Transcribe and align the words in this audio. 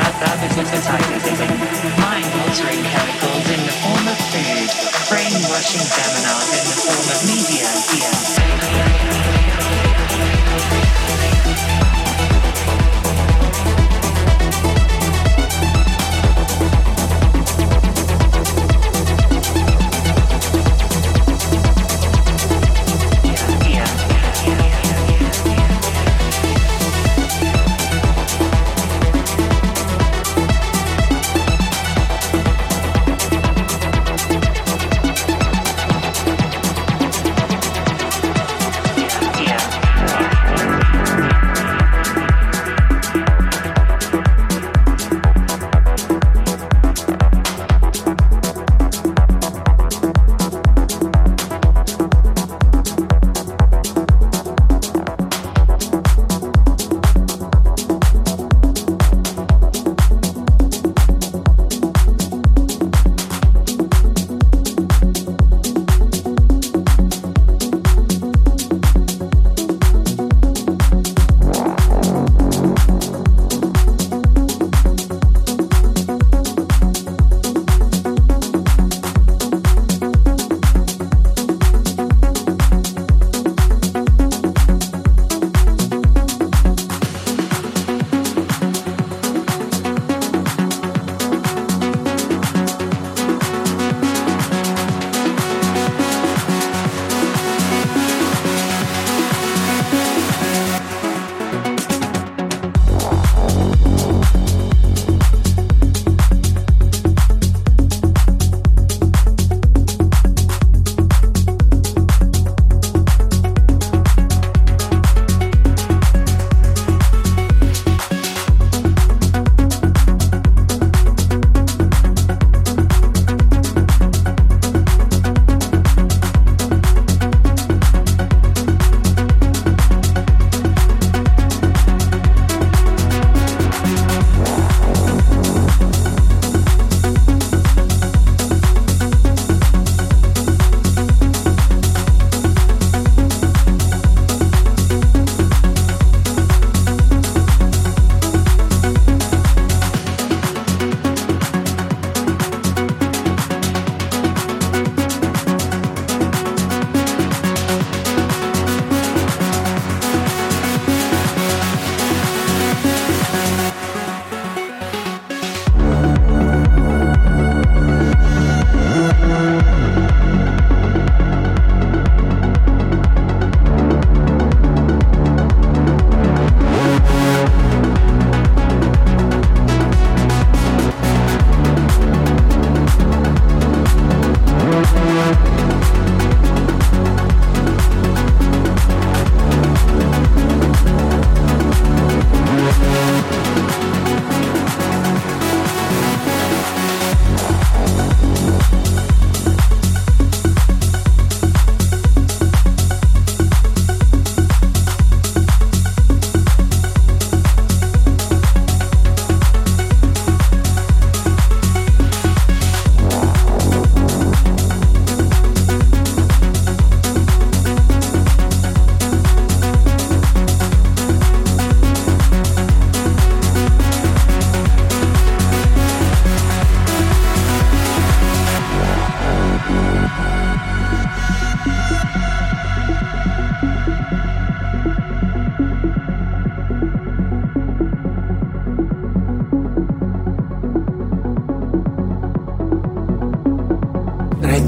about 0.00 0.40
mind-altering 2.00 2.82
chemicals 2.82 3.46
in 3.50 3.60
the 3.66 3.74
form 3.82 4.06
of 4.08 4.18
food, 4.32 4.68
brainwashing 5.08 5.84
feminizing. 5.94 6.59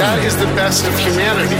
That 0.00 0.22
is 0.24 0.36
the 0.36 0.46
best 0.56 0.86
of 0.86 0.98
humanity. 0.98 1.56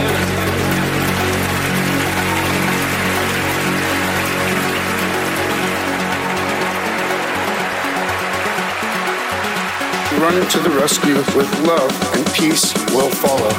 Run 10.21 10.49
to 10.51 10.59
the 10.61 10.71
rescue 10.71 11.17
with 11.37 11.51
love 11.67 12.15
and 12.15 12.27
peace 12.35 12.75
will 12.93 13.11
follow. 13.11 13.51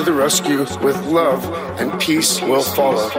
To 0.00 0.06
the 0.06 0.12
rescue 0.12 0.60
with 0.82 0.96
love, 1.04 1.44
and 1.78 2.00
peace 2.00 2.40
will 2.40 2.62
follow. 2.62 3.10